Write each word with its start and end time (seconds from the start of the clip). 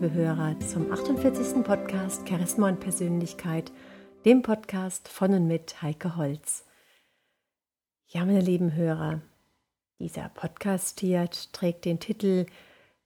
liebe 0.00 0.14
Hörer, 0.14 0.54
zum 0.60 0.92
48. 0.92 1.64
Podcast 1.64 2.28
Charisma 2.28 2.68
und 2.68 2.78
Persönlichkeit, 2.78 3.72
dem 4.24 4.42
Podcast 4.42 5.08
von 5.08 5.34
und 5.34 5.48
mit 5.48 5.82
Heike 5.82 6.14
Holz. 6.14 6.64
Ja, 8.06 8.24
meine 8.24 8.40
lieben 8.40 8.76
Hörer, 8.76 9.22
dieser 9.98 10.28
Podcast 10.28 11.00
hier 11.00 11.28
trägt 11.52 11.84
den 11.84 11.98
Titel 11.98 12.46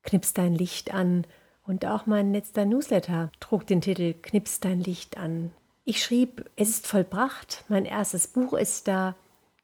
Knips 0.03 0.35
dein 0.35 0.55
Licht 0.55 0.93
an 0.93 1.27
und 1.67 1.87
auch 1.87 2.05
mein 2.05 2.35
letzter 2.35 2.67
Newsletter 2.67 3.33
trug 3.41 3.67
den 3.67 3.81
Titel 3.81 4.13
Knips 4.13 4.61
dein 4.61 4.81
Licht 4.81 5.17
an. 5.17 5.51
Ich 5.85 6.05
schrieb, 6.05 6.45
es 6.57 6.69
ist 6.69 6.87
vollbracht, 6.87 7.65
mein 7.69 7.87
erstes 7.87 8.27
Buch 8.27 8.53
ist 8.53 8.87
da, 8.87 9.17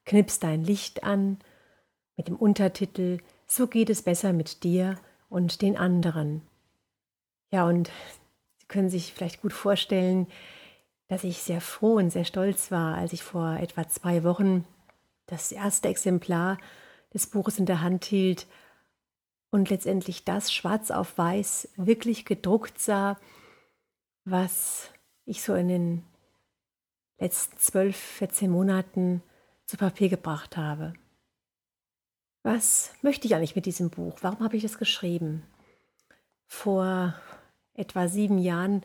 Knips 0.07 0.39
dein 0.41 0.65
Licht 0.65 1.05
an, 1.05 1.37
mit 2.17 2.29
dem 2.29 2.37
Untertitel 2.37 3.19
So 3.47 3.67
geht 3.67 3.91
es 3.91 4.01
besser 4.01 4.33
mit 4.33 4.65
dir 4.65 4.97
und 5.29 5.61
den 5.61 5.77
anderen. 5.77 6.48
Ja, 7.51 7.67
und 7.67 7.91
Sie 8.59 8.67
können 8.67 8.91
sich 8.91 9.13
vielleicht 9.13 9.41
gut 9.41 9.53
vorstellen, 9.53 10.27
dass 11.09 11.25
ich 11.25 11.39
sehr 11.39 11.61
froh 11.61 11.95
und 11.95 12.11
sehr 12.11 12.25
stolz 12.25 12.71
war, 12.71 12.97
als 12.97 13.13
ich 13.13 13.23
vor 13.23 13.57
etwa 13.57 13.89
zwei 13.89 14.25
Wochen 14.25 14.67
das 15.27 15.53
erste 15.53 15.89
Exemplar 15.89 16.59
des 17.15 17.27
Buches 17.27 17.59
in 17.59 17.67
der 17.67 17.81
Hand 17.81 18.05
hielt 18.05 18.47
und 19.51 19.71
letztendlich 19.71 20.25
das 20.25 20.53
schwarz 20.53 20.91
auf 20.91 21.17
weiß 21.17 21.71
wirklich 21.77 22.25
gedruckt 22.25 22.79
sah, 22.79 23.19
was 24.25 24.91
ich 25.25 25.43
so 25.43 25.55
in 25.55 25.69
den 25.69 26.05
letzten 27.19 27.59
zwölf, 27.59 27.97
14 27.97 28.51
Monaten 28.51 29.23
zu 29.65 29.77
Papier 29.77 30.09
gebracht 30.09 30.57
habe. 30.57 30.93
Was 32.43 32.93
möchte 33.03 33.27
ich 33.27 33.35
eigentlich 33.35 33.57
mit 33.57 33.67
diesem 33.67 33.91
Buch? 33.91 34.19
Warum 34.23 34.41
habe 34.41 34.57
ich 34.57 34.65
es 34.65 34.79
geschrieben? 34.79 35.43
Vor 36.47 37.15
etwa 37.79 38.09
sieben 38.09 38.39
Jahren 38.39 38.83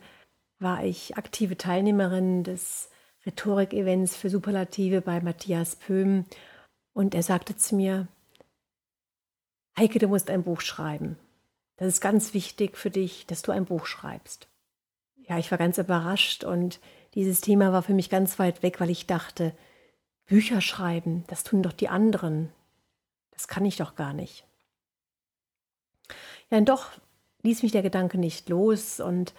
war 0.58 0.84
ich 0.84 1.16
aktive 1.16 1.56
Teilnehmerin 1.56 2.44
des 2.44 2.90
Rhetorik-Events 3.26 4.16
für 4.16 4.30
Superlative 4.30 5.00
bei 5.00 5.20
Matthias 5.20 5.76
Pöhm 5.76 6.24
und 6.92 7.14
er 7.14 7.22
sagte 7.22 7.56
zu 7.56 7.74
mir, 7.74 8.08
Heike, 9.76 9.98
du 9.98 10.08
musst 10.08 10.30
ein 10.30 10.44
Buch 10.44 10.60
schreiben. 10.60 11.18
Das 11.76 11.88
ist 11.88 12.00
ganz 12.00 12.34
wichtig 12.34 12.76
für 12.76 12.90
dich, 12.90 13.26
dass 13.26 13.42
du 13.42 13.50
ein 13.50 13.64
Buch 13.64 13.86
schreibst. 13.86 14.48
Ja, 15.16 15.38
ich 15.38 15.50
war 15.50 15.58
ganz 15.58 15.78
überrascht 15.78 16.44
und 16.44 16.80
dieses 17.14 17.40
Thema 17.40 17.72
war 17.72 17.82
für 17.82 17.94
mich 17.94 18.10
ganz 18.10 18.38
weit 18.38 18.62
weg, 18.62 18.80
weil 18.80 18.90
ich 18.90 19.06
dachte, 19.06 19.56
Bücher 20.26 20.60
schreiben, 20.60 21.24
das 21.26 21.42
tun 21.42 21.62
doch 21.62 21.72
die 21.72 21.88
anderen. 21.88 22.52
Das 23.32 23.48
kann 23.48 23.64
ich 23.64 23.76
doch 23.76 23.96
gar 23.96 24.12
nicht. 24.12 24.46
Ja, 26.50 26.58
und 26.58 26.68
doch 26.68 26.90
ließ 27.44 27.62
mich 27.62 27.72
der 27.72 27.82
Gedanke 27.82 28.18
nicht 28.18 28.48
los 28.48 29.00
und 29.00 29.34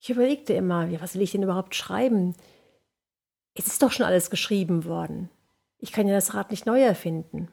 ich 0.00 0.10
überlegte 0.10 0.52
immer, 0.52 0.86
ja, 0.86 1.00
was 1.00 1.14
will 1.14 1.22
ich 1.22 1.30
denn 1.30 1.44
überhaupt 1.44 1.76
schreiben? 1.76 2.34
Es 3.54 3.68
ist 3.68 3.82
doch 3.82 3.92
schon 3.92 4.06
alles 4.06 4.30
geschrieben 4.30 4.84
worden. 4.84 5.28
Ich 5.78 5.92
kann 5.92 6.08
ja 6.08 6.14
das 6.14 6.34
Rad 6.34 6.50
nicht 6.50 6.66
neu 6.66 6.82
erfinden. 6.82 7.48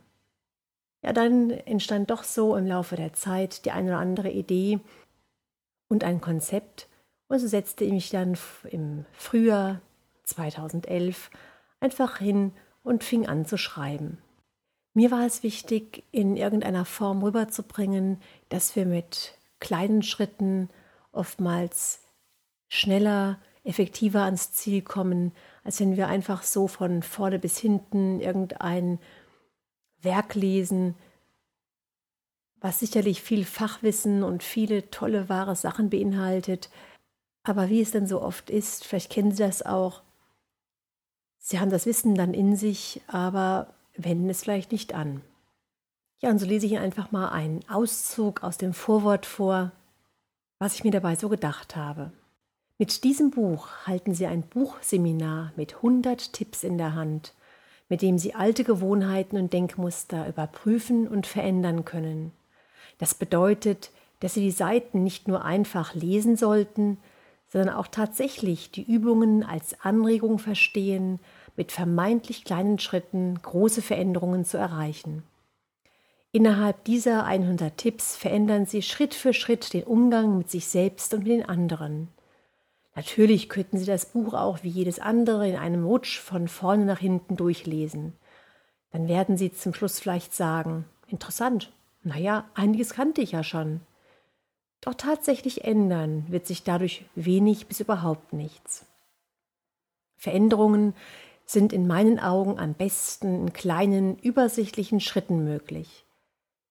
Ja, 1.03 1.14
dann 1.14 1.52
entstand 1.52 2.09
doch 2.09 2.23
so 2.23 2.56
im 2.56 2.66
Laufe 2.66 2.95
der 2.95 3.14
Zeit 3.14 3.66
die 3.66 3.72
eine 3.72 3.92
oder 3.92 4.00
andere 4.00 4.31
Idee 4.31 4.80
und 5.90 6.03
ein 6.03 6.22
Konzept. 6.22 6.88
Und 7.28 7.40
so 7.40 7.47
setzte 7.47 7.84
ich 7.84 7.91
mich 7.91 8.09
dann 8.09 8.38
im 8.69 9.06
Frühjahr 9.13 9.81
2011 10.24 11.29
einfach 11.79 12.18
hin 12.18 12.53
und 12.84 13.03
fing 13.03 13.28
an 13.28 13.46
zu 13.46 13.58
schreiben. 13.58 14.18
Mir 14.94 15.11
war 15.11 15.25
es 15.25 15.44
wichtig, 15.44 16.03
in 16.11 16.35
irgendeiner 16.35 16.85
Form 16.85 17.23
rüberzubringen, 17.23 18.22
dass 18.50 18.75
wir 18.75 18.85
mit 18.85 19.38
kleinen 19.59 20.03
Schritten 20.03 20.69
oftmals 21.11 22.01
schneller, 22.67 23.39
effektiver 23.63 24.23
ans 24.23 24.51
Ziel 24.53 24.81
kommen, 24.81 25.31
als 25.63 25.79
wenn 25.79 25.97
wir 25.97 26.07
einfach 26.07 26.44
so 26.44 26.67
von 26.67 27.03
vorne 27.03 27.39
bis 27.39 27.57
hinten 27.57 28.19
irgendein 28.19 28.99
Werk 30.01 30.35
lesen, 30.35 30.95
was 32.61 32.79
sicherlich 32.79 33.22
viel 33.22 33.45
Fachwissen 33.45 34.23
und 34.23 34.44
viele 34.44 34.89
tolle, 34.89 35.29
wahre 35.29 35.55
Sachen 35.55 35.89
beinhaltet. 35.89 36.69
Aber 37.44 37.69
wie 37.69 37.81
es 37.81 37.91
denn 37.91 38.07
so 38.07 38.22
oft 38.22 38.49
ist, 38.49 38.85
vielleicht 38.85 39.11
kennen 39.11 39.31
Sie 39.31 39.44
das 39.44 39.66
auch, 39.66 40.01
Sie 41.38 41.59
haben 41.59 41.72
das 41.72 41.85
Wissen 41.85 42.16
dann 42.16 42.33
in 42.33 42.55
sich, 42.55 43.01
aber 43.07 43.73
wenden 44.03 44.29
es 44.29 44.41
vielleicht 44.43 44.71
nicht 44.71 44.93
an. 44.93 45.21
Ja, 46.21 46.29
und 46.29 46.39
so 46.39 46.45
lese 46.45 46.65
ich 46.65 46.73
Ihnen 46.73 46.83
einfach 46.83 47.11
mal 47.11 47.29
einen 47.29 47.61
Auszug 47.69 48.43
aus 48.43 48.57
dem 48.57 48.73
Vorwort 48.73 49.25
vor, 49.25 49.71
was 50.59 50.75
ich 50.75 50.83
mir 50.83 50.91
dabei 50.91 51.15
so 51.15 51.29
gedacht 51.29 51.75
habe. 51.75 52.11
Mit 52.77 53.03
diesem 53.03 53.31
Buch 53.31 53.69
halten 53.85 54.13
Sie 54.13 54.25
ein 54.25 54.41
Buchseminar 54.41 55.53
mit 55.55 55.75
100 55.75 56.33
Tipps 56.33 56.63
in 56.63 56.77
der 56.77 56.95
Hand, 56.95 57.33
mit 57.87 58.01
dem 58.01 58.17
Sie 58.17 58.35
alte 58.35 58.63
Gewohnheiten 58.63 59.37
und 59.37 59.53
Denkmuster 59.53 60.27
überprüfen 60.27 61.07
und 61.07 61.25
verändern 61.27 61.85
können. 61.85 62.31
Das 62.97 63.16
bedeutet, 63.16 63.91
dass 64.19 64.33
Sie 64.33 64.41
die 64.41 64.51
Seiten 64.51 65.03
nicht 65.03 65.27
nur 65.27 65.45
einfach 65.45 65.93
lesen 65.95 66.35
sollten, 66.35 66.97
sondern 67.47 67.75
auch 67.75 67.87
tatsächlich 67.87 68.71
die 68.71 68.83
Übungen 68.83 69.43
als 69.43 69.79
Anregung 69.81 70.37
verstehen 70.37 71.19
mit 71.59 71.74
vermeintlich 71.74 72.46
kleinen 72.46 72.80
Schritten 72.80 73.38
große 73.42 73.81
Veränderungen 73.81 74.46
zu 74.46 74.58
erreichen. 74.58 75.24
Innerhalb 76.31 76.86
dieser 76.86 77.25
100 77.25 77.75
Tipps 77.75 78.16
verändern 78.16 78.66
Sie 78.66 78.81
Schritt 78.81 79.14
für 79.14 79.34
Schritt 79.34 79.74
den 79.74 79.84
Umgang 79.84 80.38
mit 80.38 80.50
sich 80.50 80.68
selbst 80.68 81.14
und 81.14 81.25
mit 81.25 81.34
den 81.34 81.46
anderen. 81.46 82.08
Natürlich 82.96 83.50
könnten 83.50 83.78
Sie 83.78 83.86
das 83.86 84.06
Buch 84.06 84.34
auch 84.36 84.64
wie 84.64 84.70
jedes 84.70 85.00
andere 85.00 85.50
in 85.50 85.58
einem 85.58 85.86
Rutsch 85.86 86.18
von 86.20 86.47
vorne 86.47 86.86
nach 86.86 87.00
hinten 87.00 87.36
durchlesen. 87.36 88.14
Dann 88.94 89.09
werden 89.09 89.36
Sie 89.36 89.52
zum 89.52 89.74
Schluss 89.74 90.00
vielleicht 90.00 90.34
sagen, 90.34 90.86
interessant, 91.08 91.74
naja, 92.03 92.46
einiges 92.53 92.91
kannte 92.91 93.20
ich 93.20 93.34
ja 93.34 93.44
schon. 93.44 93.81
Doch 94.80 94.94
tatsächlich 94.94 95.66
ändern 95.66 96.24
wird 96.30 96.47
sich 96.47 96.64
dadurch 96.64 97.03
wenig 97.16 97.68
bis 97.68 97.81
überhaupt 97.81 98.31
nichts. 98.31 98.86
Veränderungen 100.16 100.94
sind 101.49 101.73
in 101.73 101.87
meinen 101.87 102.19
Augen 102.19 102.59
am 102.59 102.75
besten 102.75 103.47
in 103.47 103.53
kleinen, 103.53 104.19
übersichtlichen 104.19 104.99
Schritten 104.99 105.43
möglich. 105.43 106.05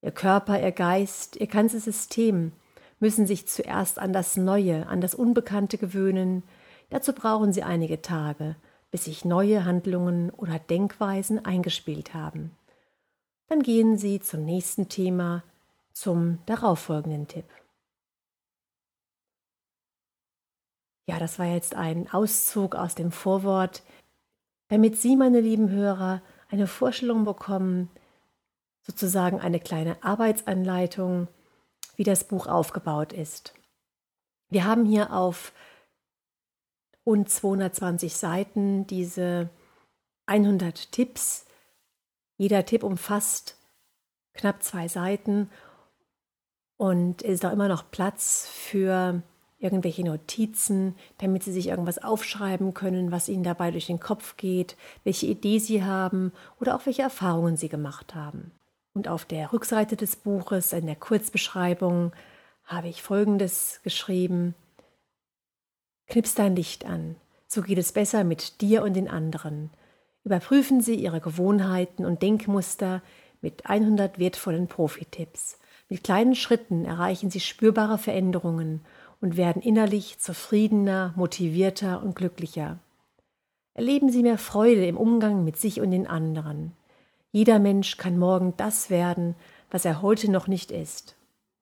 Ihr 0.02 0.12
Körper, 0.12 0.62
Ihr 0.62 0.70
Geist, 0.70 1.34
Ihr 1.34 1.48
ganzes 1.48 1.84
System 1.84 2.52
müssen 3.00 3.26
sich 3.26 3.48
zuerst 3.48 3.98
an 3.98 4.12
das 4.12 4.36
Neue, 4.36 4.86
an 4.86 5.00
das 5.00 5.16
Unbekannte 5.16 5.78
gewöhnen. 5.78 6.44
Dazu 6.90 7.12
brauchen 7.12 7.52
Sie 7.52 7.64
einige 7.64 8.02
Tage, 8.02 8.54
bis 8.92 9.06
sich 9.06 9.24
neue 9.24 9.64
Handlungen 9.64 10.30
oder 10.30 10.60
Denkweisen 10.60 11.44
eingespielt 11.44 12.14
haben. 12.14 12.52
Dann 13.48 13.64
gehen 13.64 13.98
Sie 13.98 14.20
zum 14.20 14.44
nächsten 14.44 14.88
Thema, 14.88 15.42
zum 15.92 16.38
darauffolgenden 16.46 17.26
Tipp. 17.26 17.46
Ja, 21.08 21.18
das 21.18 21.40
war 21.40 21.46
jetzt 21.46 21.74
ein 21.74 22.08
Auszug 22.12 22.76
aus 22.76 22.94
dem 22.94 23.10
Vorwort 23.10 23.82
damit 24.68 24.96
Sie, 24.96 25.16
meine 25.16 25.40
lieben 25.40 25.70
Hörer, 25.70 26.22
eine 26.50 26.66
Vorstellung 26.66 27.24
bekommen, 27.24 27.90
sozusagen 28.82 29.40
eine 29.40 29.60
kleine 29.60 30.02
Arbeitsanleitung, 30.02 31.28
wie 31.96 32.04
das 32.04 32.24
Buch 32.24 32.46
aufgebaut 32.46 33.12
ist. 33.12 33.54
Wir 34.50 34.64
haben 34.64 34.86
hier 34.86 35.12
auf 35.12 35.52
rund 37.04 37.28
220 37.28 38.14
Seiten 38.16 38.86
diese 38.86 39.50
100 40.26 40.92
Tipps. 40.92 41.46
Jeder 42.36 42.64
Tipp 42.64 42.82
umfasst 42.82 43.56
knapp 44.34 44.62
zwei 44.62 44.88
Seiten 44.88 45.50
und 46.76 47.22
ist 47.22 47.44
auch 47.44 47.52
immer 47.52 47.68
noch 47.68 47.90
Platz 47.90 48.46
für 48.46 49.22
irgendwelche 49.58 50.04
Notizen, 50.04 50.94
damit 51.18 51.42
Sie 51.42 51.52
sich 51.52 51.68
irgendwas 51.68 51.98
aufschreiben 51.98 52.74
können, 52.74 53.10
was 53.10 53.28
Ihnen 53.28 53.42
dabei 53.42 53.70
durch 53.70 53.86
den 53.86 54.00
Kopf 54.00 54.36
geht, 54.36 54.76
welche 55.04 55.26
Idee 55.26 55.58
Sie 55.58 55.82
haben 55.84 56.32
oder 56.60 56.76
auch 56.76 56.86
welche 56.86 57.02
Erfahrungen 57.02 57.56
Sie 57.56 57.68
gemacht 57.68 58.14
haben. 58.14 58.52
Und 58.94 59.08
auf 59.08 59.24
der 59.24 59.52
Rückseite 59.52 59.96
des 59.96 60.16
Buches, 60.16 60.72
in 60.72 60.86
der 60.86 60.96
Kurzbeschreibung, 60.96 62.12
habe 62.64 62.88
ich 62.88 63.02
Folgendes 63.02 63.80
geschrieben. 63.82 64.54
Knips 66.06 66.34
dein 66.34 66.54
Licht 66.54 66.86
an, 66.86 67.16
so 67.46 67.62
geht 67.62 67.78
es 67.78 67.92
besser 67.92 68.24
mit 68.24 68.60
dir 68.60 68.82
und 68.82 68.94
den 68.94 69.08
anderen. 69.08 69.70
Überprüfen 70.24 70.80
Sie 70.80 70.94
Ihre 70.94 71.20
Gewohnheiten 71.20 72.04
und 72.04 72.22
Denkmuster 72.22 73.02
mit 73.40 73.66
100 73.66 74.18
wertvollen 74.18 74.68
Profi-Tipps. 74.68 75.58
Mit 75.88 76.04
kleinen 76.04 76.34
Schritten 76.34 76.84
erreichen 76.84 77.30
Sie 77.30 77.40
spürbare 77.40 77.98
Veränderungen 77.98 78.84
und 79.20 79.36
werden 79.36 79.62
innerlich 79.62 80.18
zufriedener, 80.18 81.12
motivierter 81.16 82.02
und 82.02 82.14
glücklicher. 82.14 82.78
Erleben 83.74 84.10
Sie 84.10 84.22
mehr 84.22 84.38
Freude 84.38 84.86
im 84.86 84.96
Umgang 84.96 85.44
mit 85.44 85.56
sich 85.56 85.80
und 85.80 85.90
den 85.90 86.06
anderen. 86.06 86.72
Jeder 87.30 87.58
Mensch 87.58 87.96
kann 87.96 88.18
morgen 88.18 88.54
das 88.56 88.90
werden, 88.90 89.34
was 89.70 89.84
er 89.84 90.02
heute 90.02 90.30
noch 90.30 90.46
nicht 90.46 90.70
ist. 90.70 91.16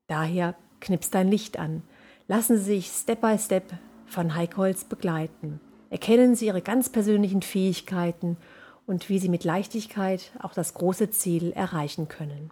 Daher 0.06 0.54
Knips 0.80 1.10
dein 1.10 1.28
Licht 1.28 1.58
an. 1.58 1.82
Lassen 2.28 2.56
Sie 2.58 2.64
sich 2.64 2.88
Step 2.88 3.20
by 3.20 3.38
Step 3.38 3.72
von 4.06 4.34
Heike 4.34 4.56
Holz 4.56 4.84
begleiten. 4.84 5.60
Erkennen 5.90 6.34
Sie 6.34 6.46
Ihre 6.46 6.62
ganz 6.62 6.88
persönlichen 6.88 7.42
Fähigkeiten 7.42 8.36
und 8.86 9.08
wie 9.08 9.18
Sie 9.18 9.28
mit 9.28 9.44
Leichtigkeit 9.44 10.32
auch 10.40 10.54
das 10.54 10.74
große 10.74 11.10
Ziel 11.10 11.52
erreichen 11.52 12.08
können. 12.08 12.50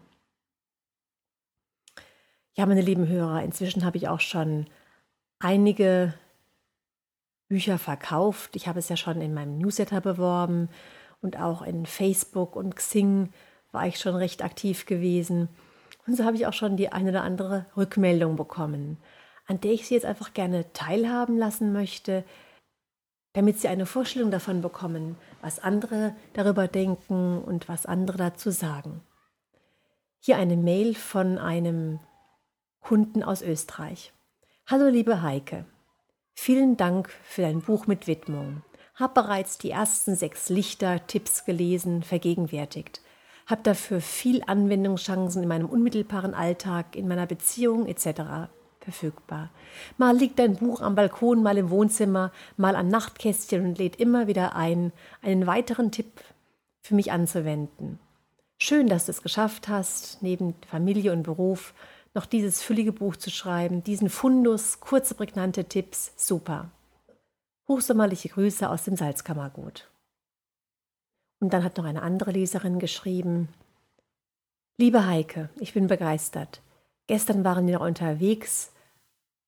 Ja, 2.54 2.66
meine 2.66 2.82
lieben 2.82 3.08
Hörer, 3.08 3.42
inzwischen 3.42 3.84
habe 3.84 3.96
ich 3.96 4.08
auch 4.08 4.20
schon 4.20 4.66
einige 5.38 6.14
Bücher 7.48 7.78
verkauft. 7.78 8.56
Ich 8.56 8.66
habe 8.66 8.78
es 8.78 8.88
ja 8.88 8.96
schon 8.96 9.20
in 9.20 9.34
meinem 9.34 9.58
Newsletter 9.58 10.00
beworben 10.00 10.68
und 11.20 11.38
auch 11.38 11.62
in 11.62 11.86
Facebook 11.86 12.56
und 12.56 12.76
Xing 12.76 13.32
war 13.72 13.86
ich 13.86 13.98
schon 13.98 14.14
recht 14.14 14.42
aktiv 14.42 14.86
gewesen. 14.86 15.48
Und 16.06 16.16
so 16.16 16.24
habe 16.24 16.36
ich 16.36 16.46
auch 16.46 16.52
schon 16.52 16.76
die 16.76 16.90
eine 16.90 17.10
oder 17.10 17.22
andere 17.22 17.66
Rückmeldung 17.76 18.36
bekommen, 18.36 18.98
an 19.46 19.60
der 19.60 19.72
ich 19.72 19.86
Sie 19.86 19.94
jetzt 19.94 20.06
einfach 20.06 20.32
gerne 20.32 20.72
teilhaben 20.72 21.36
lassen 21.36 21.72
möchte, 21.72 22.24
damit 23.34 23.58
Sie 23.58 23.68
eine 23.68 23.84
Vorstellung 23.84 24.30
davon 24.30 24.62
bekommen, 24.62 25.16
was 25.42 25.58
andere 25.58 26.14
darüber 26.32 26.68
denken 26.68 27.42
und 27.42 27.68
was 27.68 27.84
andere 27.84 28.16
dazu 28.16 28.50
sagen. 28.50 29.02
Hier 30.20 30.38
eine 30.38 30.56
Mail 30.56 30.94
von 30.94 31.36
einem 31.38 32.00
Kunden 32.80 33.22
aus 33.22 33.42
Österreich. 33.42 34.13
Hallo 34.66 34.88
liebe 34.88 35.22
Heike, 35.22 35.64
vielen 36.34 36.76
Dank 36.76 37.10
für 37.22 37.42
dein 37.42 37.60
Buch 37.60 37.86
mit 37.86 38.06
Widmung. 38.06 38.62
Hab 38.94 39.14
bereits 39.14 39.58
die 39.58 39.70
ersten 39.70 40.16
sechs 40.16 40.48
Lichter-Tipps 40.48 41.44
gelesen, 41.44 42.02
vergegenwärtigt 42.02 43.00
habe 43.46 43.62
dafür 43.62 44.00
viel 44.00 44.42
Anwendungschancen 44.46 45.42
in 45.42 45.48
meinem 45.48 45.68
unmittelbaren 45.68 46.34
Alltag, 46.34 46.96
in 46.96 47.08
meiner 47.08 47.26
Beziehung 47.26 47.86
etc. 47.86 48.48
verfügbar. 48.80 49.50
Mal 49.98 50.16
liegt 50.16 50.40
ein 50.40 50.56
Buch 50.56 50.80
am 50.80 50.94
Balkon, 50.94 51.42
mal 51.42 51.58
im 51.58 51.70
Wohnzimmer, 51.70 52.32
mal 52.56 52.76
am 52.76 52.88
Nachtkästchen 52.88 53.64
und 53.64 53.78
lädt 53.78 53.96
immer 53.96 54.26
wieder 54.26 54.56
ein, 54.56 54.92
einen 55.22 55.46
weiteren 55.46 55.90
Tipp 55.90 56.22
für 56.80 56.94
mich 56.94 57.12
anzuwenden. 57.12 57.98
Schön, 58.58 58.86
dass 58.86 59.06
du 59.06 59.10
es 59.10 59.22
geschafft 59.22 59.68
hast, 59.68 60.22
neben 60.22 60.54
Familie 60.68 61.12
und 61.12 61.24
Beruf 61.24 61.74
noch 62.14 62.26
dieses 62.26 62.62
füllige 62.62 62.92
Buch 62.92 63.16
zu 63.16 63.30
schreiben, 63.30 63.82
diesen 63.82 64.08
Fundus, 64.08 64.80
kurze, 64.80 65.14
prägnante 65.14 65.64
Tipps, 65.64 66.12
super. 66.16 66.70
Hochsommerliche 67.68 68.28
Grüße 68.28 68.68
aus 68.68 68.84
dem 68.84 68.96
Salzkammergut. 68.96 69.90
Und 71.40 71.52
dann 71.52 71.64
hat 71.64 71.76
noch 71.76 71.84
eine 71.84 72.02
andere 72.02 72.30
Leserin 72.30 72.78
geschrieben, 72.78 73.48
Liebe 74.76 75.06
Heike, 75.06 75.50
ich 75.60 75.72
bin 75.72 75.86
begeistert. 75.86 76.60
Gestern 77.06 77.44
waren 77.44 77.64
wir 77.68 77.74
noch 77.74 77.86
unterwegs 77.86 78.72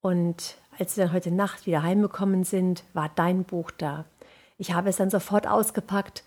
und 0.00 0.56
als 0.78 0.96
wir 0.96 1.04
dann 1.04 1.12
heute 1.12 1.32
Nacht 1.32 1.66
wieder 1.66 1.82
heimgekommen 1.82 2.44
sind, 2.44 2.84
war 2.92 3.10
dein 3.12 3.42
Buch 3.42 3.72
da. 3.72 4.04
Ich 4.56 4.72
habe 4.72 4.88
es 4.88 4.98
dann 4.98 5.10
sofort 5.10 5.48
ausgepackt, 5.48 6.22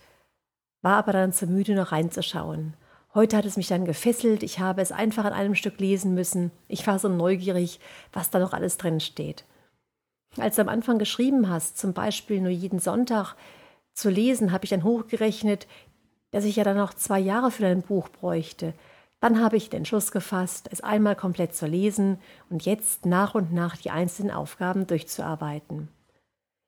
war 0.81 0.97
aber 0.97 1.13
dann 1.13 1.31
zu 1.31 1.47
müde, 1.47 1.75
noch 1.75 1.94
reinzuschauen. 1.94 2.74
Heute 3.15 3.38
hat 3.38 3.45
es 3.45 3.57
mich 3.57 3.67
dann 3.67 3.85
gefesselt, 3.85 4.44
ich 4.44 4.59
habe 4.59 4.81
es 4.81 4.91
einfach 4.91 5.25
in 5.25 5.33
einem 5.33 5.56
Stück 5.56 5.79
lesen 5.79 6.13
müssen. 6.13 6.51
Ich 6.67 6.85
war 6.85 7.00
so 7.00 7.09
neugierig, 7.09 7.79
was 8.13 8.29
da 8.29 8.38
noch 8.38 8.53
alles 8.53 8.77
drin 8.77 9.00
steht. 9.00 9.45
Als 10.38 10.57
du 10.57 10.61
am 10.61 10.69
Anfang 10.69 11.00
geschrieben 11.00 11.50
hast, 11.50 11.77
zum 11.77 11.94
Beispiel 11.94 12.39
nur 12.39 12.51
jeden 12.51 12.79
Sonntag, 12.79 13.35
zu 13.94 14.09
lesen, 14.09 14.51
habe 14.51 14.65
ich 14.65 14.69
dann 14.69 14.83
hochgerechnet, 14.83 15.67
dass 16.31 16.45
ich 16.45 16.56
ja 16.56 16.63
dann 16.63 16.77
noch 16.77 16.94
zwei 16.94 17.19
Jahre 17.19 17.50
für 17.50 17.63
dein 17.63 17.81
Buch 17.81 18.09
bräuchte. 18.09 18.73
Dann 19.19 19.41
habe 19.41 19.57
ich 19.57 19.69
den 19.69 19.79
Entschluss 19.79 20.11
gefasst, 20.11 20.69
es 20.71 20.81
einmal 20.81 21.15
komplett 21.15 21.56
zu 21.56 21.65
lesen 21.65 22.19
und 22.50 22.65
jetzt 22.65 23.06
nach 23.06 23.35
und 23.35 23.51
nach 23.51 23.75
die 23.75 23.89
einzelnen 23.89 24.31
Aufgaben 24.31 24.88
durchzuarbeiten. 24.88 25.89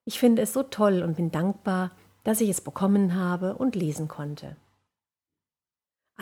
Ich 0.04 0.18
finde 0.18 0.42
es 0.42 0.52
so 0.52 0.64
toll 0.64 1.02
und 1.02 1.16
bin 1.16 1.30
dankbar, 1.30 1.92
dass 2.24 2.40
ich 2.40 2.50
es 2.50 2.60
bekommen 2.60 3.14
habe 3.14 3.54
und 3.54 3.76
lesen 3.76 4.08
konnte. 4.08 4.56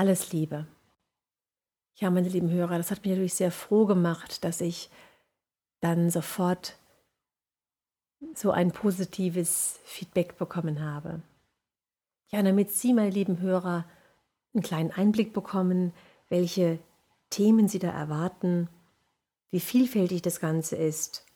Alles 0.01 0.33
Liebe. 0.33 0.67
Ja, 1.97 2.09
meine 2.09 2.31
lieben 2.31 2.49
Hörer, 2.51 2.79
das 2.79 2.91
hat 2.91 3.03
mich 3.03 3.11
natürlich 3.11 3.35
sehr 3.35 3.53
froh 3.53 3.85
gemacht, 3.85 4.45
dass 4.45 4.63
ich 4.63 4.89
dann 5.81 6.09
sofort 6.09 6.79
so 8.33 8.51
ein 8.51 8.73
positives 8.73 9.79
Feedback 9.85 10.39
bekommen 10.39 10.83
habe. 10.83 11.21
Ja, 12.31 12.43
damit 12.43 12.71
Sie, 12.71 12.95
meine 12.95 13.11
lieben 13.11 13.41
Hörer, 13.41 13.85
einen 14.55 14.63
kleinen 14.63 14.91
Einblick 14.91 15.35
bekommen, 15.35 15.93
welche 16.31 16.79
Themen 17.29 17.69
Sie 17.69 17.79
da 17.79 17.91
erwarten, 17.91 18.71
wie 19.51 19.61
vielfältig 19.61 20.23
das 20.23 20.41
Ganze 20.41 20.77
ist, 20.77 21.27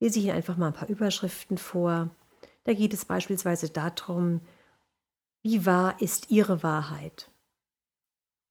lese 0.00 0.20
ich 0.20 0.24
Ihnen 0.24 0.36
einfach 0.36 0.56
mal 0.56 0.68
ein 0.68 0.72
paar 0.72 0.88
Überschriften 0.88 1.58
vor. 1.58 2.08
Da 2.64 2.72
geht 2.72 2.94
es 2.94 3.04
beispielsweise 3.04 3.68
darum, 3.68 4.40
wie 5.42 5.66
wahr 5.66 6.00
ist 6.00 6.30
Ihre 6.30 6.62
Wahrheit? 6.62 7.30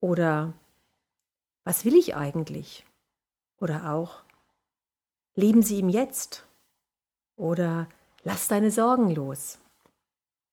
Oder 0.05 0.53
was 1.63 1.83
will 1.83 1.95
ich 1.95 2.15
eigentlich? 2.15 2.85
Oder 3.59 3.91
auch, 3.91 4.21
leben 5.33 5.63
Sie 5.63 5.79
im 5.79 5.89
Jetzt? 5.89 6.45
Oder 7.35 7.89
lass 8.23 8.47
deine 8.47 8.69
Sorgen 8.69 9.09
los. 9.09 9.57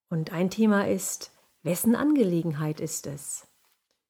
Und 0.09 0.33
ein 0.33 0.49
Thema 0.49 0.87
ist, 0.87 1.31
wessen 1.61 1.95
Angelegenheit 1.95 2.79
ist 2.79 3.05
es? 3.05 3.45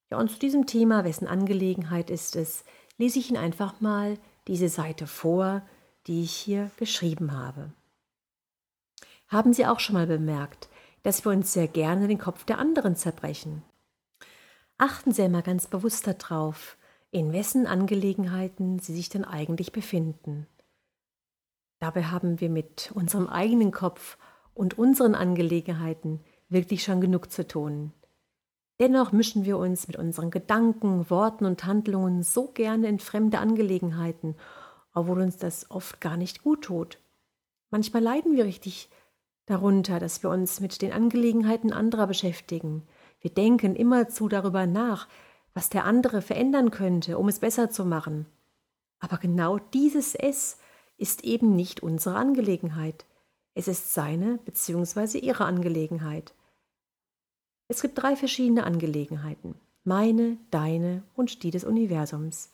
Ja, 0.10 0.18
und 0.18 0.32
zu 0.32 0.40
diesem 0.40 0.66
Thema, 0.66 1.04
wessen 1.04 1.28
Angelegenheit 1.28 2.10
ist 2.10 2.38
es, 2.38 2.64
lese 2.98 3.20
ich 3.20 3.30
Ihnen 3.30 3.44
einfach 3.44 3.82
mal 3.82 4.18
diese 4.48 4.70
Seite 4.70 5.08
vor, 5.08 5.62
die 6.08 6.24
ich 6.24 6.34
hier 6.34 6.72
geschrieben 6.78 7.34
habe. 7.34 7.74
Haben 9.28 9.52
Sie 9.52 9.66
auch 9.66 9.82
schon 9.82 9.96
mal 9.96 10.08
bemerkt, 10.08 10.70
dass 11.02 11.26
wir 11.26 11.34
uns 11.34 11.52
sehr 11.52 11.68
gerne 11.68 12.08
den 12.08 12.18
Kopf 12.18 12.46
der 12.46 12.60
anderen 12.60 12.96
zerbrechen? 12.96 13.62
Achten 14.78 15.12
Sie 15.12 15.22
einmal 15.22 15.44
ganz 15.44 15.68
bewusst 15.68 16.08
darauf, 16.08 16.78
in 17.12 17.32
wessen 17.32 17.68
Angelegenheiten 17.68 18.80
Sie 18.80 18.94
sich 18.94 19.10
denn 19.10 19.24
eigentlich 19.24 19.72
befinden. 19.72 20.48
Dabei 21.80 22.06
haben 22.06 22.40
wir 22.40 22.50
mit 22.50 22.92
unserem 22.96 23.28
eigenen 23.28 23.72
Kopf 23.72 24.18
und 24.54 24.78
unseren 24.78 25.16
Angelegenheiten 25.16 26.22
wirklich 26.50 26.84
schon 26.84 27.02
genug 27.02 27.32
zu 27.32 27.48
tun. 27.48 27.94
Dennoch 28.80 29.12
mischen 29.12 29.46
wir 29.46 29.58
uns 29.58 29.88
mit 29.88 29.98
unseren 29.98 30.32
Gedanken, 30.32 31.10
Worten 31.10 31.46
und 31.46 31.66
Handlungen 31.66 32.24
so 32.24 32.48
gerne 32.48 32.88
in 32.88 33.00
fremde 33.00 33.40
Angelegenheiten, 33.40 34.36
obwohl 34.94 35.22
uns 35.22 35.38
das 35.38 35.70
oft 35.70 36.02
gar 36.02 36.18
nicht 36.18 36.44
gut 36.44 36.64
tut. 36.64 36.98
Manchmal 37.70 38.02
leiden 38.02 38.36
wir 38.36 38.46
richtig 38.46 38.90
darunter, 39.46 40.00
dass 40.00 40.24
wir 40.24 40.30
uns 40.30 40.60
mit 40.60 40.82
den 40.82 40.92
Angelegenheiten 40.92 41.74
anderer 41.74 42.08
beschäftigen. 42.08 42.84
Wir 43.24 43.34
denken 43.34 43.76
immerzu 43.76 44.28
darüber 44.28 44.68
nach, 44.68 45.08
was 45.54 45.70
der 45.70 45.86
andere 45.86 46.22
verändern 46.22 46.72
könnte, 46.72 47.18
um 47.18 47.30
es 47.30 47.40
besser 47.40 47.70
zu 47.70 47.86
machen. 47.86 48.26
Aber 49.00 49.18
genau 49.18 49.60
dieses 49.60 50.14
Es 50.14 50.58
ist 50.98 51.24
eben 51.24 51.56
nicht 51.56 51.82
unsere 51.82 52.16
Angelegenheit. 52.16 53.06
Es 53.56 53.68
ist 53.68 53.94
seine 53.94 54.40
bzw. 54.40 55.20
ihre 55.20 55.46
Angelegenheit. 55.46 56.34
Es 57.70 57.82
gibt 57.82 58.02
drei 58.02 58.18
verschiedene 58.18 58.66
Angelegenheiten. 58.66 59.56
Meine, 59.86 60.38
deine 60.52 61.04
und 61.16 61.44
die 61.44 61.52
des 61.52 61.64
Universums. 61.64 62.52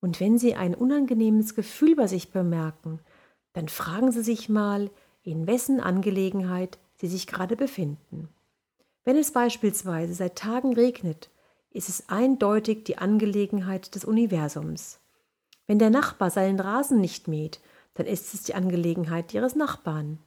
Und 0.00 0.20
wenn 0.20 0.38
Sie 0.38 0.54
ein 0.54 0.74
unangenehmes 0.74 1.54
Gefühl 1.54 1.96
bei 1.96 2.06
sich 2.06 2.30
bemerken, 2.30 3.00
dann 3.52 3.68
fragen 3.68 4.10
Sie 4.10 4.22
sich 4.22 4.48
mal, 4.48 4.90
in 5.22 5.46
wessen 5.46 5.80
Angelegenheit 5.80 6.78
Sie 6.96 7.08
sich 7.08 7.26
gerade 7.26 7.56
befinden. 7.56 8.28
Wenn 9.04 9.16
es 9.16 9.32
beispielsweise 9.32 10.14
seit 10.14 10.36
Tagen 10.36 10.74
regnet, 10.74 11.30
ist 11.70 11.88
es 11.88 12.08
eindeutig 12.08 12.84
die 12.84 12.98
Angelegenheit 12.98 13.94
des 13.94 14.04
Universums. 14.04 15.00
Wenn 15.66 15.78
der 15.78 15.90
Nachbar 15.90 16.30
seinen 16.30 16.60
Rasen 16.60 17.00
nicht 17.00 17.28
mäht, 17.28 17.60
dann 17.94 18.06
ist 18.06 18.32
es 18.34 18.42
die 18.42 18.54
Angelegenheit 18.54 19.34
Ihres 19.34 19.56
Nachbarn. 19.56 20.18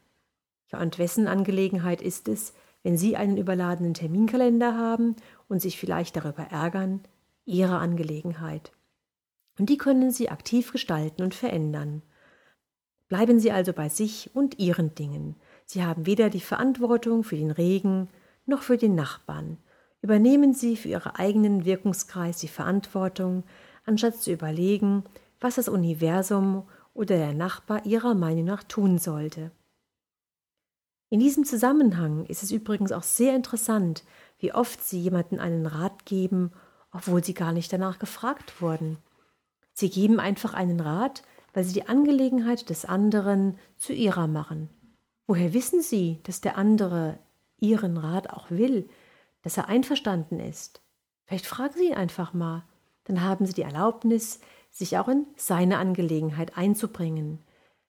Ja, 0.71 0.81
und 0.81 0.97
wessen 0.99 1.27
Angelegenheit 1.27 2.01
ist 2.01 2.27
es, 2.27 2.53
wenn 2.83 2.97
Sie 2.97 3.15
einen 3.15 3.37
überladenen 3.37 3.93
Terminkalender 3.93 4.77
haben 4.77 5.15
und 5.47 5.61
sich 5.61 5.79
vielleicht 5.79 6.15
darüber 6.15 6.43
ärgern? 6.43 7.01
Ihre 7.45 7.77
Angelegenheit. 7.77 8.71
Und 9.57 9.69
die 9.69 9.77
können 9.77 10.11
Sie 10.11 10.29
aktiv 10.29 10.71
gestalten 10.71 11.23
und 11.23 11.33
verändern. 11.33 12.01
Bleiben 13.07 13.39
Sie 13.39 13.51
also 13.51 13.71
bei 13.71 13.87
sich 13.87 14.31
und 14.35 14.59
Ihren 14.59 14.95
Dingen. 14.95 15.35
Sie 15.65 15.83
haben 15.83 16.05
weder 16.05 16.29
die 16.29 16.41
Verantwortung 16.41 17.23
für 17.23 17.37
den 17.37 17.51
Regen 17.51 18.09
noch 18.45 18.61
für 18.61 18.77
den 18.77 18.95
Nachbarn. 18.95 19.57
Übernehmen 20.01 20.53
Sie 20.53 20.77
für 20.77 20.89
Ihren 20.89 21.15
eigenen 21.15 21.65
Wirkungskreis 21.65 22.37
die 22.37 22.47
Verantwortung, 22.47 23.43
anstatt 23.85 24.21
zu 24.21 24.31
überlegen, 24.31 25.03
was 25.39 25.55
das 25.55 25.67
Universum 25.67 26.67
oder 26.93 27.17
der 27.17 27.33
Nachbar 27.33 27.85
Ihrer 27.85 28.15
Meinung 28.15 28.45
nach 28.45 28.63
tun 28.63 28.97
sollte. 28.97 29.51
In 31.09 31.19
diesem 31.19 31.45
Zusammenhang 31.45 32.25
ist 32.25 32.43
es 32.43 32.51
übrigens 32.51 32.91
auch 32.91 33.03
sehr 33.03 33.35
interessant, 33.35 34.03
wie 34.39 34.53
oft 34.53 34.83
Sie 34.83 34.99
jemanden 34.99 35.39
einen 35.39 35.65
Rat 35.65 36.05
geben, 36.05 36.51
obwohl 36.91 37.23
Sie 37.23 37.33
gar 37.33 37.51
nicht 37.51 37.71
danach 37.71 37.99
gefragt 37.99 38.61
wurden. 38.61 38.97
Sie 39.73 39.89
geben 39.89 40.19
einfach 40.19 40.53
einen 40.53 40.79
Rat, 40.79 41.23
weil 41.53 41.63
Sie 41.63 41.73
die 41.73 41.87
Angelegenheit 41.87 42.69
des 42.69 42.85
anderen 42.85 43.57
zu 43.77 43.93
Ihrer 43.93 44.27
machen. 44.27 44.69
Woher 45.27 45.53
wissen 45.53 45.81
Sie, 45.81 46.19
dass 46.23 46.41
der 46.41 46.57
andere 46.57 47.17
Ihren 47.59 47.97
Rat 47.97 48.29
auch 48.29 48.49
will, 48.51 48.89
dass 49.41 49.57
er 49.57 49.67
einverstanden 49.67 50.39
ist? 50.39 50.81
Vielleicht 51.25 51.45
fragen 51.45 51.73
Sie 51.75 51.87
ihn 51.87 51.95
einfach 51.95 52.33
mal. 52.33 52.63
Dann 53.05 53.21
haben 53.21 53.45
Sie 53.45 53.53
die 53.53 53.61
Erlaubnis, 53.61 54.39
sich 54.71 54.97
auch 54.97 55.07
in 55.07 55.25
seine 55.37 55.77
Angelegenheit 55.77 56.57
einzubringen. 56.57 57.39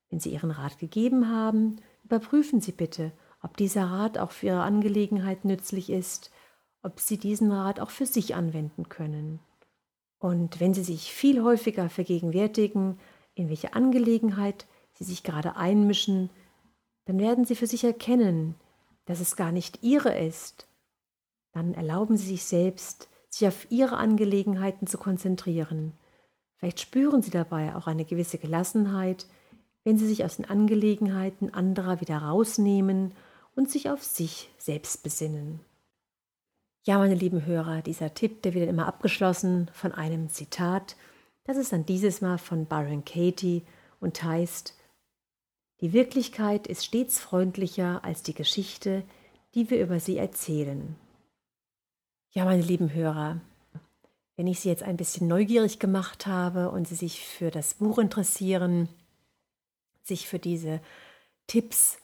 Wenn 0.09 0.21
Sie 0.21 0.31
Ihren 0.31 0.51
Rat 0.51 0.79
gegeben 0.79 1.29
haben, 1.29 1.77
überprüfen 2.05 2.61
Sie 2.61 2.73
bitte, 2.73 3.13
ob 3.43 3.57
dieser 3.57 3.85
Rat 3.85 4.19
auch 4.19 4.31
für 4.31 4.47
Ihre 4.47 4.63
Angelegenheit 4.63 5.45
nützlich 5.45 5.91
ist, 5.91 6.31
ob 6.83 7.01
Sie 7.01 7.19
diesen 7.19 7.51
Rat 7.51 7.81
auch 7.81 7.91
für 7.91 8.07
sich 8.07 8.35
anwenden 8.35 8.89
können. 8.89 9.41
Und 10.19 10.61
wenn 10.61 10.75
Sie 10.75 10.85
sich 10.85 11.13
viel 11.13 11.43
häufiger 11.43 11.89
vergegenwärtigen, 11.89 12.99
in 13.35 13.49
welche 13.49 13.75
Angelegenheit 13.75 14.67
Sie 14.93 15.05
sich 15.05 15.23
gerade 15.23 15.57
einmischen, 15.57 16.31
dann 17.05 17.19
werden 17.19 17.45
Sie 17.45 17.55
für 17.55 17.67
sich 17.67 17.85
erkennen, 17.85 18.55
dass 19.07 19.21
es 19.21 19.37
gar 19.37 19.53
nicht 19.53 19.83
Ihre 19.83 20.17
ist. 20.19 20.67
Dann 21.53 21.75
erlauben 21.75 22.17
Sie 22.17 22.27
sich 22.27 22.45
selbst, 22.45 23.09
sich 23.31 23.49
auf 23.49 23.71
Ihre 23.71 23.97
Angelegenheiten 23.97 24.87
zu 24.87 24.99
konzentrieren. 24.99 25.93
Vielleicht 26.57 26.81
spüren 26.81 27.23
Sie 27.23 27.31
dabei 27.31 27.75
auch 27.75 27.87
eine 27.87 28.05
gewisse 28.05 28.39
Gelassenheit, 28.39 29.27
wenn 29.85 29.99
Sie 29.99 30.07
sich 30.07 30.25
aus 30.25 30.37
den 30.37 30.45
Angelegenheiten 30.45 31.55
anderer 31.55 32.01
wieder 32.01 32.19
rausnehmen 32.19 33.13
und 33.55 33.71
sich 33.71 33.91
auf 33.91 34.03
sich 34.03 34.51
selbst 34.59 35.03
besinnen. 35.03 35.61
Ja, 36.85 36.99
meine 36.99 37.15
lieben 37.15 37.45
Hörer, 37.45 37.83
dieser 37.83 38.15
Tipp, 38.15 38.43
der 38.43 38.55
wird 38.55 38.69
immer 38.69 38.87
abgeschlossen 38.87 39.71
von 39.73 39.93
einem 39.93 40.29
Zitat. 40.29 40.97
Das 41.45 41.57
ist 41.57 41.73
dann 41.73 41.85
dieses 41.85 42.21
Mal 42.21 42.39
von 42.39 42.67
Byron 42.67 43.05
Katie 43.05 43.63
und 44.01 44.23
heißt, 44.23 44.75
die 45.81 45.93
Wirklichkeit 45.93 46.67
ist 46.67 46.85
stets 46.85 47.21
freundlicher 47.21 48.05
als 48.05 48.23
die 48.23 48.35
Geschichte, 48.35 49.03
die 49.55 49.71
wir 49.71 49.81
über 49.83 50.01
sie 50.01 50.17
erzählen. 50.17 50.97
Ja, 52.31 52.45
meine 52.45 52.63
lieben 52.63 52.93
Hörer, 52.93 53.41
wenn 54.37 54.47
ich 54.47 54.61
Sie 54.61 54.69
jetzt 54.69 54.83
ein 54.83 54.99
bisschen 54.99 55.27
neugierig 55.27 55.79
gemacht 55.79 56.27
habe 56.27 56.71
und 56.71 56.87
Sie 56.87 56.95
sich 56.95 57.25
für 57.27 57.51
das 57.51 57.75
Buch 57.75 57.99
interessieren, 57.99 58.89
sich 60.03 60.29
für 60.29 60.39
diese 60.39 60.81
Tipps, 61.47 61.99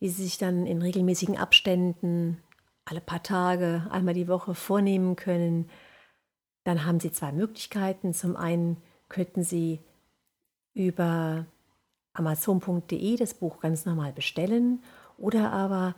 die 0.00 0.08
Sie 0.08 0.24
sich 0.24 0.38
dann 0.38 0.66
in 0.66 0.82
regelmäßigen 0.82 1.36
Abständen 1.36 2.42
alle 2.84 3.00
paar 3.00 3.22
Tage, 3.22 3.86
einmal 3.90 4.14
die 4.14 4.28
Woche 4.28 4.54
vornehmen 4.54 5.14
können, 5.14 5.70
dann 6.64 6.84
haben 6.84 7.00
Sie 7.00 7.12
zwei 7.12 7.32
Möglichkeiten. 7.32 8.12
Zum 8.12 8.34
einen 8.36 8.78
könnten 9.08 9.42
Sie 9.42 9.80
über 10.74 11.46
amazon.de 12.18 13.16
das 13.16 13.34
Buch 13.34 13.60
ganz 13.60 13.86
normal 13.86 14.12
bestellen 14.12 14.82
oder 15.16 15.52
aber 15.52 15.94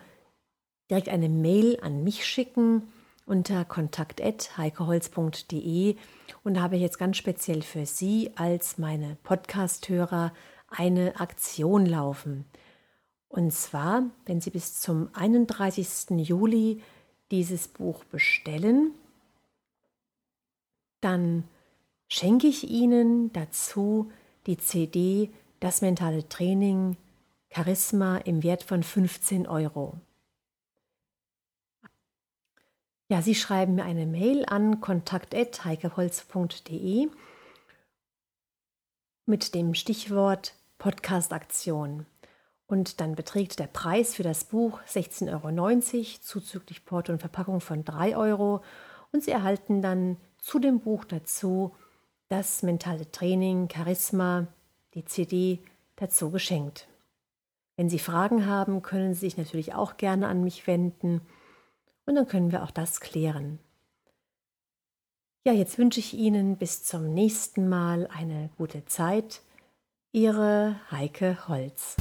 direkt 0.91 1.09
eine 1.09 1.29
Mail 1.29 1.79
an 1.83 2.05
mich 2.05 2.25
schicken 2.27 2.89
unter 3.27 3.65
kontakt.heikeholz.de 3.65 5.97
und 6.43 6.61
habe 6.61 6.77
jetzt 6.77 6.99
ganz 6.99 7.17
speziell 7.17 7.63
für 7.63 7.87
Sie 7.87 8.33
als 8.35 8.77
meine 8.79 9.17
Podcast-Hörer 9.23 10.33
eine 10.69 11.21
Aktion 11.21 11.87
laufen. 11.87 12.45
Und 13.29 13.53
zwar, 13.53 14.11
wenn 14.27 14.41
Sie 14.41 14.51
bis 14.51 14.81
zum 14.81 15.09
31. 15.13 16.29
Juli 16.29 16.83
dieses 17.31 17.69
Buch 17.69 18.03
bestellen, 18.05 18.91
dann 21.01 21.45
schenke 22.09 22.49
ich 22.49 22.69
Ihnen 22.69 23.33
dazu 23.33 24.11
die 24.47 24.57
CD 24.57 25.31
Das 25.61 25.81
mentale 25.83 26.27
Training 26.27 26.97
Charisma 27.51 28.17
im 28.17 28.43
Wert 28.43 28.63
von 28.63 28.83
15 28.83 29.47
Euro. 29.47 30.01
Ja, 33.11 33.21
Sie 33.21 33.35
schreiben 33.35 33.75
mir 33.75 33.85
eine 33.85 34.07
Mail 34.07 34.47
an 34.47 34.81
kontakt.heikeholz.de 34.81 37.11
mit 39.27 39.55
dem 39.55 39.75
Stichwort 39.75 40.55
Podcast-Aktion. 40.79 42.07
Und 42.67 43.03
dann 43.03 43.15
beträgt 43.15 43.59
der 43.59 43.67
Preis 43.67 44.15
für 44.15 44.23
das 44.23 44.45
Buch 44.45 44.81
16,90 44.89 45.35
Euro 45.35 45.51
zuzüglich 46.23 46.87
Porto 46.87 47.13
und 47.13 47.19
Verpackung 47.19 47.61
von 47.61 47.85
3 47.85 48.17
Euro. 48.17 48.63
Und 49.13 49.25
Sie 49.25 49.33
erhalten 49.33 49.83
dann 49.83 50.17
zu 50.39 50.59
dem 50.59 50.81
Buch 50.81 51.05
dazu 51.05 51.77
das 52.29 52.63
mentale 52.63 53.11
Training 53.11 53.69
Charisma, 53.69 54.47
die 54.95 55.05
CD 55.05 55.61
dazu 55.97 56.31
geschenkt. 56.31 56.89
Wenn 57.77 57.89
Sie 57.89 57.99
Fragen 57.99 58.47
haben, 58.47 58.83
können 58.83 59.15
Sie 59.15 59.21
sich 59.21 59.37
natürlich 59.37 59.75
auch 59.75 59.97
gerne 59.97 60.29
an 60.29 60.43
mich 60.43 60.67
wenden 60.67 61.21
und 62.07 62.15
dann 62.15 62.29
können 62.29 62.53
wir 62.53 62.63
auch 62.63 62.71
das 62.71 63.01
klären. 63.01 63.59
Ja, 65.47 65.55
jetzt 65.55 65.79
wünsche 65.79 66.01
ich 66.01 66.13
Ihnen 66.13 66.59
bis 66.59 66.85
zum 66.85 67.15
nächsten 67.15 67.69
Mal 67.69 68.07
eine 68.09 68.51
gute 68.59 68.85
Zeit. 68.85 69.41
Ihre 70.13 70.79
Heike 70.91 71.49
Holz. 71.49 71.97